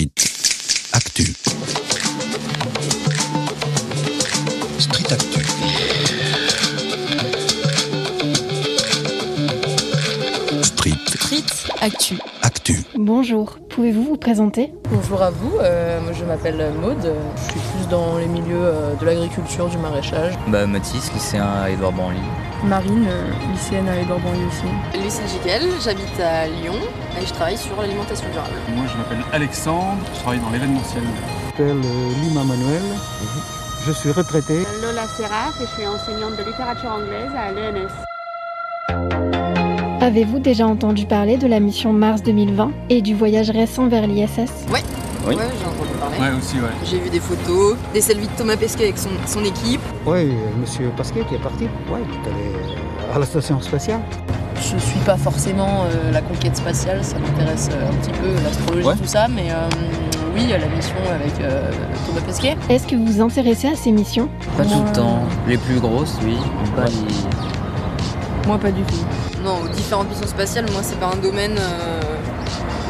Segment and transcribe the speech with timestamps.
[0.00, 1.24] Street Actu.
[4.78, 5.42] Street Actu.
[10.62, 11.50] Street Street
[11.82, 12.29] Actu.
[12.42, 12.76] Actu.
[12.96, 14.72] Bonjour, pouvez-vous vous présenter?
[14.90, 18.94] Bonjour à vous, euh, moi je m'appelle Maude, je suis plus dans les milieux euh,
[18.94, 20.34] de l'agriculture, du maraîchage.
[20.48, 22.18] Bah Mathis, lycéen à Édouard Banly.
[22.64, 25.02] Marine, euh, lycéenne à Edouard Banlieue aussi.
[25.02, 26.74] Lucie Giquel, j'habite à Lyon
[27.20, 28.54] et je travaille sur l'alimentation durable.
[28.74, 31.02] Moi, je m'appelle Alexandre, je travaille dans l'événementiel.
[31.58, 31.80] Je m'appelle
[32.22, 32.82] Lima Manuel.
[33.86, 34.64] Je suis retraité.
[34.82, 37.88] Lola Serra et je suis enseignante de littérature anglaise à l'ENS.
[40.00, 44.38] Avez-vous déjà entendu parler de la mission Mars 2020 et du voyage récent vers l'ISS
[44.72, 44.80] Ouais,
[45.26, 45.34] Oui.
[45.34, 46.16] ouais j'ai entendu parler.
[46.18, 46.70] Ouais, aussi, ouais.
[46.84, 49.80] J'ai vu des photos, des selfies de Thomas Pesquet avec son, son équipe.
[50.06, 51.64] Oui, monsieur Pasquet qui est parti.
[51.92, 54.00] Oui, il est allé euh, à la station spatiale.
[54.56, 58.86] Je suis pas forcément euh, la conquête spatiale, ça m'intéresse euh, un petit peu, l'astrologie,
[58.86, 58.96] Ouais.
[58.96, 59.68] tout ça, mais euh,
[60.34, 61.70] oui, la mission avec euh,
[62.06, 62.56] Thomas Pesquet.
[62.70, 64.28] Est-ce que vous vous intéressez à ces missions?
[64.56, 65.20] Pas tout le temps.
[65.46, 66.36] Les plus grosses, oui.
[66.64, 67.49] mais Pas les...
[68.46, 68.94] Moi, pas du tout.
[69.44, 72.00] Non, aux différentes missions spatiales, moi c'est pas un domaine euh,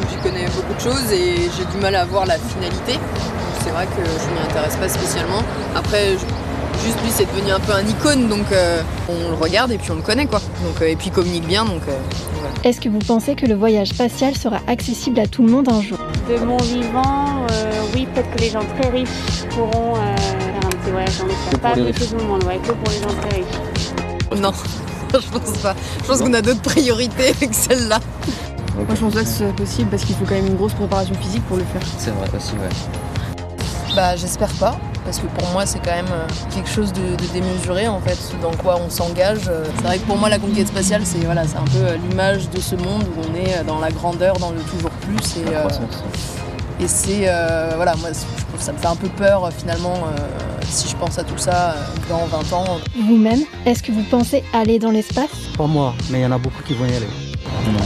[0.01, 2.93] où j'y connais beaucoup de choses et j'ai du mal à voir la finalité.
[2.93, 5.41] Donc, C'est vrai que je m'y intéresse pas spécialement.
[5.75, 9.71] Après, je- juste lui c'est devenu un peu un icône donc euh, on le regarde
[9.71, 10.39] et puis on le connaît quoi.
[10.65, 11.91] Donc, euh, et puis il communique bien donc euh,
[12.39, 12.49] voilà.
[12.63, 15.81] Est-ce que vous pensez que le voyage spatial sera accessible à tout le monde un
[15.81, 15.97] jour?
[16.29, 19.09] De mon vivant, euh, oui, peut-être que les gens très riches
[19.51, 21.49] pourront euh, faire un petit voyage en espace.
[21.51, 22.09] pour Pas riches.
[22.09, 24.41] tout le monde, ouais, que pour les gens très riches.
[24.41, 24.51] Non,
[25.19, 25.75] je pense pas.
[26.01, 27.99] Je pense qu'on a d'autres priorités que celle-là.
[28.75, 30.73] Moi, je pense pas que ce soit possible parce qu'il faut quand même une grosse
[30.73, 31.81] préparation physique pour le faire.
[31.97, 32.69] C'est vrai aussi, ouais.
[33.93, 37.25] Bah j'espère pas, parce que pour moi c'est quand même euh, quelque chose de, de
[37.33, 39.49] démesuré en fait, ce dans quoi on s'engage.
[39.49, 41.97] Euh, C'est vrai que pour moi la conquête spatiale c'est voilà, c'est un peu euh,
[41.97, 45.43] l'image de ce monde où on est dans la grandeur, dans le toujours plus et,
[45.51, 46.03] La euh, croissance.
[46.79, 49.95] et c'est euh, voilà moi je trouve que ça me fait un peu peur finalement
[49.95, 50.21] euh,
[50.67, 52.77] si je pense à tout ça euh, dans 20 ans.
[52.95, 55.29] Vous-même, est-ce que vous pensez aller dans l'espace?
[55.57, 57.07] Pas moi, mais il y en a beaucoup qui vont y aller.
[57.67, 57.79] Non.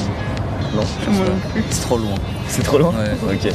[0.75, 1.31] Non, je pense Moi pas.
[1.31, 1.63] non plus.
[1.69, 2.15] C'est trop loin.
[2.47, 2.91] C'est trop loin?
[2.91, 3.53] Ouais, ok.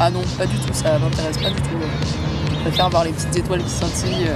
[0.00, 1.68] Ah non pas du tout, ça m'intéresse pas du tout.
[2.52, 4.26] Je préfère voir les petites étoiles qui scintillent.
[4.28, 4.34] euh,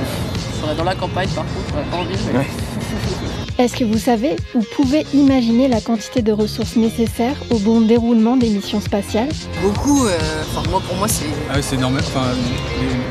[0.56, 2.16] Je serais dans la campagne par contre, j'aurais pas envie.
[2.32, 2.46] mais- Ouais.
[3.58, 8.36] Est-ce que vous savez ou pouvez imaginer la quantité de ressources nécessaires au bon déroulement
[8.36, 9.28] des missions spatiales
[9.62, 10.10] Beaucoup, euh,
[10.50, 11.96] enfin moi pour moi c'est Ah c'est énorme.
[11.98, 12.22] Enfin,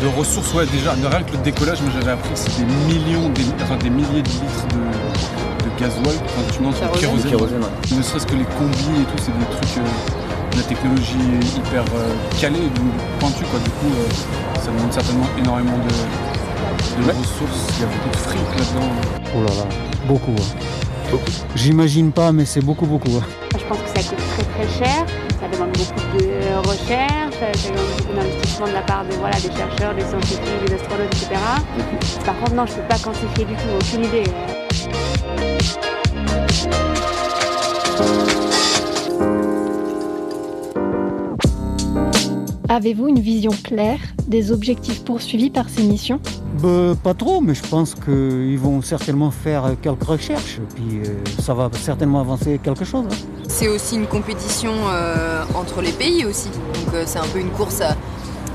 [0.02, 2.66] de ressources, ouais, déjà, de rien que le décollage, moi j'avais appris que c'est des
[2.91, 7.29] millions, des, enfin, des milliers de litres de, de gasoil, enfin, tu montes le Kérosène.
[7.29, 7.29] kérosène.
[7.29, 7.97] Kérosène, ouais.
[7.97, 11.16] Ne serait-ce que les combis et tout, c'est des trucs, euh, de la technologie
[11.56, 13.59] hyper euh, calée, donc pointue, quoi.
[13.59, 17.13] Du coup, euh, ça demande certainement énormément de, de Ouais.
[17.13, 17.62] ressources.
[17.78, 19.21] Il y a beaucoup de fric là-dedans.
[19.36, 19.66] Oh là là,
[20.08, 20.31] beaucoup.
[20.38, 21.18] hein.
[21.56, 23.12] J'imagine pas, mais c'est beaucoup, beaucoup.
[23.18, 23.24] hein.
[23.58, 25.06] Je pense que ça coûte très très cher.
[25.40, 29.52] Ça demande beaucoup de recherche, ça demande beaucoup d'investissement de la part de, voilà, des
[29.52, 31.30] chercheurs, des scientifiques, des astronautes, etc.
[32.25, 34.24] Par contre, non, je peux pas quantifier du tout, aucune idée.
[42.72, 46.22] Avez-vous une vision claire des objectifs poursuivis par ces missions?
[46.64, 50.62] Bah, pas trop, mais je pense qu'ils vont certainement faire quelques recherches.
[50.76, 53.04] Puis euh, ça va certainement avancer quelque chose.
[53.12, 53.16] hein.
[53.50, 56.48] C'est aussi une compétition euh, entre les pays aussi.
[56.48, 57.98] Donc euh, c'est un peu une course à,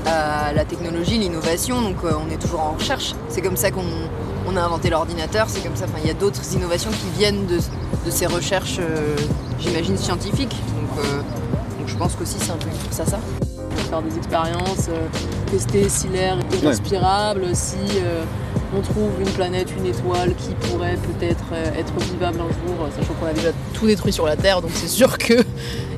[0.07, 1.83] à la technologie, l'innovation.
[1.83, 3.13] Donc euh, on est toujours en recherche.
[3.29, 3.85] C'est comme ça qu'on
[4.47, 5.45] on a inventé l'ordinateur.
[5.47, 5.85] C'est comme ça.
[5.85, 9.15] Enfin, il y a d'autres innovations qui viennent de, de ces recherches, euh,
[9.59, 10.55] j'imagine scientifiques.
[10.75, 11.17] Donc, euh,
[11.77, 13.19] donc je pense qu'aussi c'est un peu une course à ça.
[13.81, 15.07] Faire des expériences, euh,
[15.51, 16.69] tester si l'air est Ouais.
[16.69, 18.23] respirable, si euh,
[18.77, 23.13] on trouve une planète, une étoile qui pourrait peut-être euh, être vivable un jour, sachant
[23.13, 25.33] qu'on a déjà tout détruit sur la Terre, donc c'est sûr que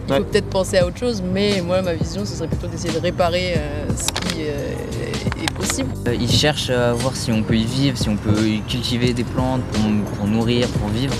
[0.08, 0.18] il Ouais.
[0.18, 1.22] faut peut-être penser à autre chose.
[1.22, 5.52] Mais moi, ma vision, ce serait plutôt d'essayer de réparer euh, ce qui euh, est
[5.54, 5.90] possible.
[6.08, 9.14] Euh, Ils cherchent à voir si on peut y vivre, si on peut y cultiver
[9.14, 9.84] des plantes pour,
[10.18, 11.14] pour nourrir, pour vivre.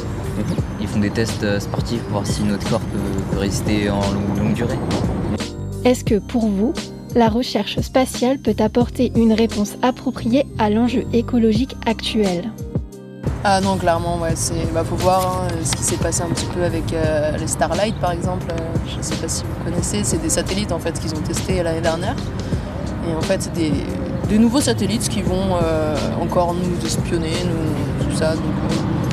[0.82, 2.98] Ils font des tests sportifs pour voir si notre corps peut,
[3.32, 4.80] peut résister en longue, longue durée.
[5.86, 6.74] Est-ce que pour vous,
[7.16, 12.52] la recherche spatiale peut apporter une réponse appropriée à l'enjeu écologique actuel?
[13.46, 14.34] Ah non, clairement, ouais,
[14.74, 17.96] bah, faut voir hein, ce qui s'est passé un petit peu avec euh, les Starlight
[17.96, 18.48] par exemple.
[18.52, 18.56] Euh,
[18.92, 21.64] je ne sais pas si vous connaissez, c'est des satellites en fait qu'ils ont testés
[21.64, 22.16] l'année dernière.
[23.10, 28.16] Et en fait, c'est des, nouveaux satellites qui vont euh, encore nous espionner, nous, tout
[28.18, 28.34] ça.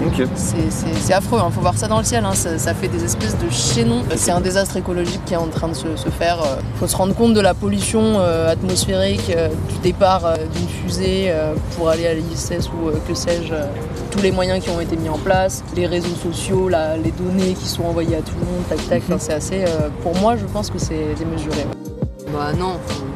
[0.03, 3.03] Euh, c'est, affreux, il faut voir ça dans le ciel, hein, ça, ça fait des
[3.05, 4.03] espèces de chaînons.
[4.17, 6.39] C'est un désastre écologique qui est en train de se, se faire.
[6.75, 10.69] Il faut se rendre compte de la pollution euh, atmosphérique euh, du départ euh, d'une
[10.69, 13.53] fusée euh, pour aller à l'ISS ou euh, que sais-je.
[13.53, 13.65] euh,
[14.11, 17.53] tous les moyens qui ont été mis en place, les réseaux sociaux, la- les données
[17.55, 19.03] qui sont envoyées à tout le monde, tac tac.
[19.07, 19.65] Enfin, c'est assez.
[19.65, 21.57] euh, pour moi, je pense que c'est démesuré.
[21.59, 22.33] ouais.
[22.33, 22.75] Bah non,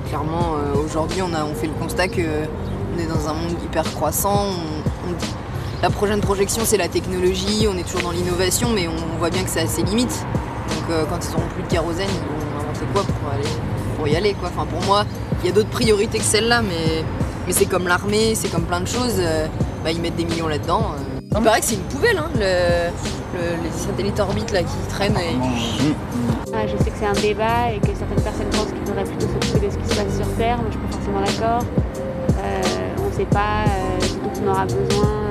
[0.09, 3.53] clairement, euh, aujourd'hui, on, a, on fait le constat que on est dans un monde
[3.65, 4.47] hyper croissant.
[4.49, 5.35] On- on dit-
[5.83, 9.43] la prochaine projection, c'est la technologie, on est toujours dans l'innovation, mais on voit bien
[9.43, 10.27] que c'est à ses limites.
[10.69, 13.49] Donc euh, quand ils auront plus de kérosène, ils vont inventer quoi pour, aller,
[13.97, 14.51] pour y aller quoi.
[14.55, 15.05] Enfin, pour moi,
[15.43, 17.03] il y a d'autres priorités que celle-là, mais,
[17.47, 19.15] mais c'est comme l'armée, c'est comme plein de choses.
[19.19, 19.47] euh,
[19.83, 20.93] bah, ils mettent des millions là-dedans.
[20.95, 21.21] euh.
[21.35, 22.91] Il paraît que c'est une poubelle, hein, le-
[23.39, 25.17] le- les satellites orbites là, qui traînent.
[25.17, 25.37] Et...
[26.53, 29.27] Ah, je sais que c'est un débat et que certaines personnes pensent qu'il faudrait plutôt
[29.27, 30.59] s'occuper de ce qui se passe sur Terre.
[30.59, 31.65] Moi, je suis pas forcément d'accord.
[32.43, 32.63] Euh,
[33.03, 35.30] on ne sait pas euh, ce dont on aura besoin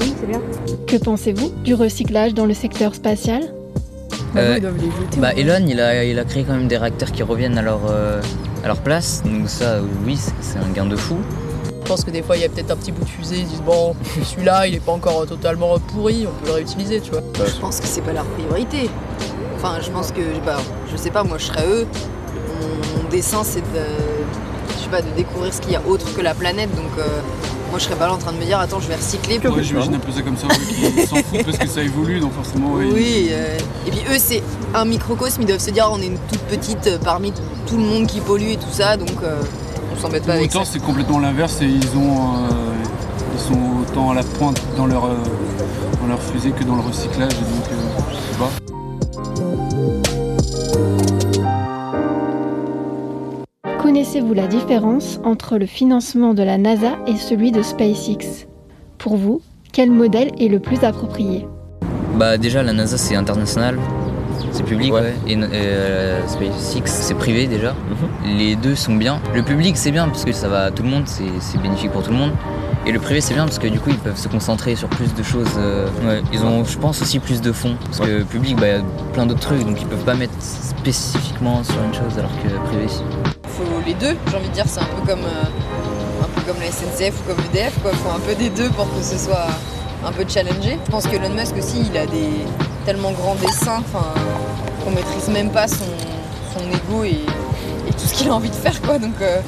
[0.00, 0.40] oui, c'est bien.
[0.86, 3.42] Que pensez-vous du recyclage dans le secteur spatial
[4.36, 5.18] Euh, ils doivent les jeter.
[5.20, 7.80] Bah Elon, il a, il a créé quand même des réacteurs qui reviennent à leur,
[7.90, 8.20] euh,
[8.62, 9.22] à leur place.
[9.24, 11.16] Donc ça, oui, c'est- un gain de fou.
[11.82, 13.46] Je pense que des fois, il y a peut-être un petit bout de fusée, ils
[13.46, 13.94] disent bon,
[14.24, 17.22] celui-là, il est pas encore totalement pourri, on peut le réutiliser, tu vois.
[17.44, 18.88] Je pense que c'est pas leur priorité.
[19.56, 20.58] Enfin, je pense que, bah,
[20.90, 21.86] je sais pas, moi je serais eux.
[22.60, 23.84] Mon, mon dessin, c'est de,
[24.78, 26.70] je sais pas, de découvrir ce qu'il y a autre que la planète.
[26.76, 27.02] Donc, euh,
[27.70, 29.38] moi je serais pas là en train de me dire, attends, je vais recycler.
[29.38, 30.48] Ouais, j'imagine un peu ça comme ça,
[31.08, 33.56] s'en foutent parce que ça évolue, donc forcément, ils- Oui, euh,
[33.86, 34.42] et puis eux, c'est
[34.74, 35.42] un microcosme.
[35.42, 37.32] Ils doivent se dire, on est une toute petite euh, parmi
[37.66, 39.40] tout le monde qui pollue et tout ça, donc euh,
[39.96, 40.58] on s'embête pas avec ça.
[40.58, 42.48] Autant c'est complètement l'inverse et ils ont euh,
[43.34, 47.32] ils sont autant à la pointe dans leur dans leur fusée que dans le recyclage
[47.32, 47.64] et donc
[48.10, 48.50] je sais pas.
[53.90, 58.46] Connaissez-vous la différence entre le financement de la NASA et celui de SpaceX?
[58.98, 59.42] Pour vous,
[59.72, 61.44] quel modèle est le plus approprié?
[62.14, 63.80] Bah déjà, la NASA, c'est international.
[64.52, 65.12] C'est public, ouais.
[65.26, 67.74] Et euh, SpaceX, c'est privé déjà.
[68.24, 69.18] Les deux sont bien.
[69.34, 72.04] Le public, c'est bien parce que ça va à tout le monde, c'est bénéfique pour
[72.04, 72.32] tout le monde.
[72.86, 75.12] Et le privé, c'est bien parce que du coup, ils peuvent se concentrer sur plus
[75.14, 75.50] de choses.
[75.58, 76.22] euh, ouais.
[76.32, 77.74] Ils ont, je pense, aussi plus de fonds.
[77.86, 78.84] Parce que le public, bah, il y a
[79.14, 82.86] plein d'autres trucs, donc ils peuvent pas mettre spécifiquement sur une chose alors que privé,
[82.86, 83.02] si.
[83.90, 86.70] Les deux, j'ai envie de dire, c'est un peu comme euh, un peu comme la
[86.70, 87.90] SNCF ou comme EDF, quoi.
[87.92, 89.48] Faut un peu des deux pour que ce soit
[90.06, 90.78] un peu challengé.
[90.84, 92.30] Je pense que Elon Musk aussi, il a des
[92.86, 93.82] tellement grands dessins,
[94.84, 95.90] qu'on maîtrise même pas son,
[96.54, 97.18] son ego et,
[97.90, 98.98] tout ce qu'il a envie de faire, quoi.
[98.98, 99.40] Donc euh,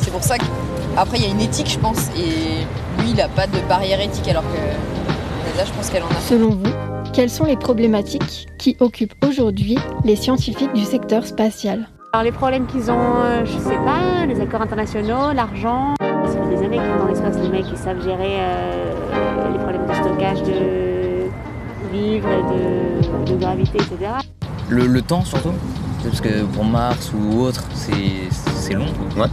[0.00, 2.64] c'est pour ça qu'après il y a une éthique, je pense, et
[2.98, 6.20] lui, il a pas de barrière éthique, alors que NASA, je pense qu'elle en a.
[6.28, 6.72] Selon vous,
[7.12, 11.88] quelles sont les problématiques qui occupent aujourd'hui les scientifiques du secteur spatial?
[12.14, 15.94] Alors les problèmes qu'ils ont, euh, je sais pas, les accords internationaux, l'argent.
[15.98, 19.58] Ça fait des années qu'ils sont dans l'espace, les mecs, ils savent gérer euh, les
[19.58, 21.30] problèmes de stockage de
[21.90, 24.12] vivres et de, de gravité, etc.
[24.68, 25.54] Le, le temps surtout,
[26.04, 28.84] parce que pour Mars ou autre, c'est c'est long.
[29.16, 29.28] Ouais.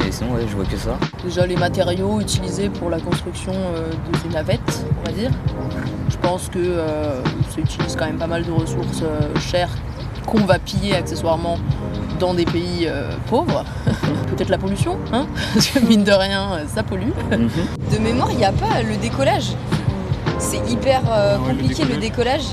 [0.00, 0.98] Mais sinon, ouais, je vois que ça.
[1.22, 5.30] Déjà les matériaux utilisés pour la construction euh, de ces navettes, on va dire.
[6.08, 9.70] Je pense que euh, ça utilise quand même pas mal de ressources euh, chères
[10.26, 11.56] qu'on va piller accessoirement
[12.20, 13.64] dans des pays euh, pauvres.
[14.36, 17.10] Peut-être la pollution, hein parce que mine de rien, euh, ça pollue.
[17.30, 19.54] De mémoire, il n'y a pas le décollage.
[20.38, 22.42] C'est hyper euh, Ah ouais, le compliqué le décollage.
[22.42, 22.44] décollage.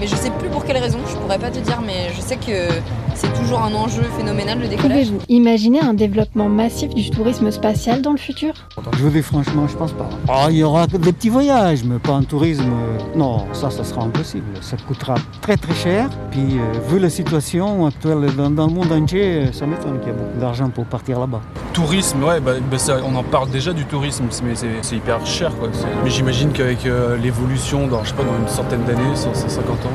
[0.00, 2.36] Mais je sais plus pour quelle raison, je pourrais pas te dire, mais je sais
[2.36, 2.68] que
[3.14, 5.06] c'est toujours un enjeu phénoménal le décollage.
[5.06, 8.52] Pouvez-vous imaginer un développement massif du tourisme spatial dans le futur?
[8.96, 10.08] Je vous dis franchement, je pense pas.
[10.28, 12.64] Ah, il y aura des petits voyages, mais pas un tourisme.
[12.64, 14.44] euh, Non, ça, ça sera impossible.
[14.60, 16.08] Ça coûtera très très cher.
[16.30, 20.08] Puis, euh, vu la situation actuelle dans, dans le monde entier, euh, ça m'étonne qu'il
[20.08, 21.40] y ait beaucoup d'argent pour partir là-bas.
[21.72, 25.52] Tourisme, ouais, bah, bah, ça, on en parle déjà du tourisme, mais c'est hyper cher
[25.58, 25.68] quoi.
[26.02, 29.70] Mais j'imagine qu'avec euh, l'évolution dans, je sais pas, dans une centaine d'années, 100, 150
[29.86, 29.88] ans,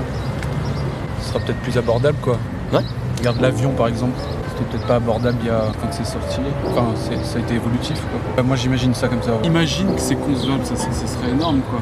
[1.22, 2.38] ce sera peut-être plus abordable quoi.
[2.74, 2.80] Ouais.
[3.20, 4.14] Regarde l'avion par exemple,
[4.50, 6.40] c'était peut-être pas abordable il y a quand c'est sorti.
[6.68, 6.86] Enfin,
[7.24, 8.20] ça a été évolutif quoi.
[8.38, 9.32] Bah, moi j'imagine ça comme ça.
[9.44, 11.80] Imagine que c'est concevable, ça, ça- ça serait énorme quoi.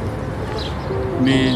[1.23, 1.51] Mais,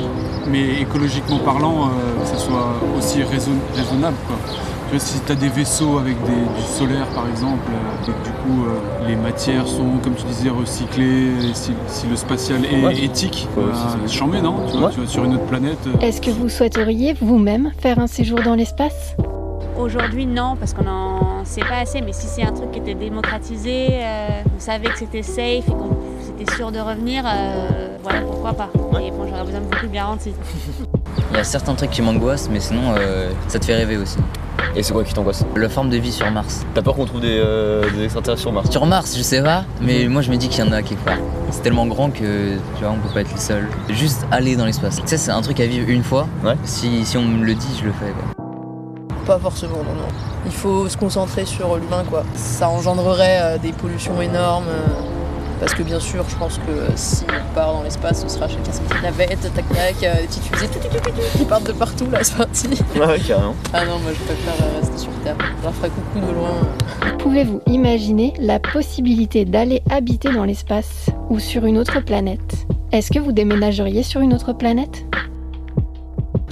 [0.48, 4.36] mais écologiquement parlant, euh, que ça soit aussi raison- raisonnable quoi.
[4.90, 8.06] Tu vois, si tu as des vaisseaux avec des- du solaire par exemple, euh, et
[8.08, 12.66] que du coup euh, les matières sont, comme tu disais, recyclées, si, si le spatial
[12.66, 13.04] est Ouais.
[13.04, 14.18] éthique, Ouais, bah, c'est ça.
[14.20, 14.56] j'en mets, non?
[14.70, 14.94] Tu vois, Ouais.
[14.94, 15.78] tu vois, sur une autre planète.
[15.88, 19.16] euh, Est-ce que vous souhaiteriez vous-même faire un séjour dans l'espace?
[19.78, 22.94] Aujourd'hui, non, parce qu'on en sait pas assez, mais si c'est un truc qui était
[22.94, 25.98] démocratisé, euh, on savait que c'était safe et qu'on
[26.38, 28.70] c'était sûr de revenir, euh, voilà, pourquoi pas.
[29.02, 30.34] Et bon, j'aurais besoin de beaucoup de garanties.
[31.32, 34.18] Il y a certains trucs qui m'angoissent, mais sinon, euh, ça te fait rêver aussi.
[34.76, 35.46] Et c'est quoi qui t'angoisse?
[35.56, 36.66] La forme de vie sur Mars.
[36.74, 38.70] T'as peur qu'on trouve des, euh, des extraterrestres sur Mars?
[38.70, 41.04] Sur Mars, je sais pas, mais moi je me dis qu'il y en a quelque
[41.04, 41.18] part.
[41.50, 43.68] C'est tellement grand que tu vois, on peut pas être les seuls.
[43.90, 44.98] Juste aller dans l'espace.
[44.98, 46.28] Tu sais, c'est un truc à vivre une fois.
[46.44, 46.56] Ouais.
[46.64, 48.12] Si, si on me le dit, je le fais.
[48.12, 48.41] Quoi.
[49.26, 50.08] Pas forcément, non, non.
[50.46, 52.24] Il faut se concentrer sur l'humain, quoi.
[52.36, 54.66] Ça engendrerait euh, des pollutions énormes.
[54.68, 54.88] euh,
[55.60, 58.82] Parce que bien sûr, je pense que s'il part dans l'espace, ce sera chacun sa
[58.82, 60.70] petite navette, tac tac, euh, des petites fusées
[61.38, 62.68] qui partent de partout là, c'est parti.
[62.96, 63.54] Ouais, carrément.
[63.72, 65.36] Ah non, moi je préfère euh, rester sur Terre.
[65.60, 66.50] Je leur ferai coucou de loin.
[67.20, 72.66] Pouvez-vous imaginer la possibilité d'aller habiter dans l'espace ou sur une autre planète?
[72.92, 75.06] Est-ce que vous déménageriez sur une autre planète?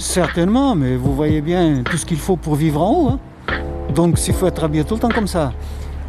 [0.00, 3.08] Certainement, mais vous voyez bien tout ce qu'il faut pour vivre en haut.
[3.10, 3.18] hein.
[3.94, 5.52] Donc s'il faut être habillé tout le temps comme ça,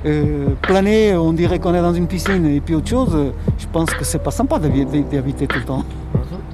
[0.05, 3.89] euh, planer, on dirait qu'on est dans une piscine et puis autre chose, je pense
[3.89, 5.83] que c'est pas sympa d'habi- d'y habiter tout le temps.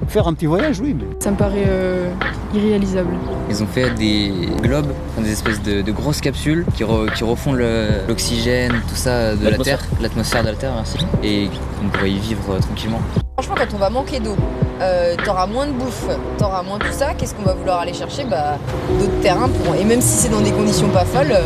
[0.08, 2.10] Faire un petit voyage, oui, mais Ça me paraît euh,
[2.54, 3.10] irréalisable.
[3.50, 7.52] Ils ont fait des globes, des espèces de, de grosses capsules qui, re- qui refont
[7.52, 9.58] l'oxygène, tout ça de la.
[9.58, 10.98] Terre, l'atmosphère de la Terre, merci.
[11.22, 11.48] Et
[11.84, 13.00] on pourrait y vivre euh, tranquillement.
[13.38, 14.34] Franchement, quand on va manquer d'eau,
[14.80, 16.06] euh, t'auras moins de bouffe,
[16.38, 18.24] t'auras moins tout ça, qu'est-ce qu'on va vouloir aller chercher?
[18.24, 18.58] Bah,
[18.98, 19.74] d'autres terrains pour.
[19.74, 21.42] Et même si c'est dans des conditions pas folles, euh,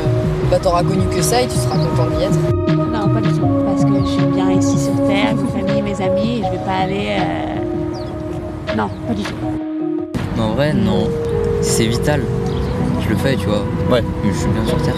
[0.50, 2.38] bah, t'auras connu que ça et tu seras content d'y être.
[2.92, 3.46] Non, pas du tout.
[3.66, 6.64] Parce que je suis bien ici sur Terre, ma famille, mes amis, et je vais
[6.64, 7.08] pas aller.
[7.18, 9.34] euh, Non, pas du tout.
[10.40, 11.08] En vrai, non.
[11.62, 12.22] C'est vital,
[13.04, 13.62] je le fais, tu vois.
[13.90, 14.02] Ouais.
[14.24, 14.94] Mais je suis bien sur Terre.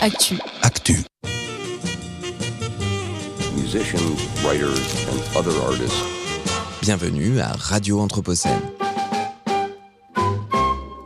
[0.00, 0.36] Actu.
[0.62, 0.94] Actu.
[3.56, 6.02] musicians, writers, and other artists.
[6.82, 8.60] Bienvenue à Radio Anthropocène.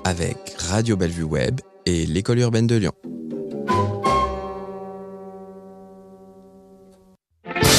[0.05, 2.93] Avec Radio Bellevue Web et l'École urbaine de Lyon.